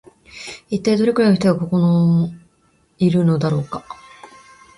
[0.71, 2.31] 一体どれくらいの人がここの
[2.97, 3.85] いるのだろうか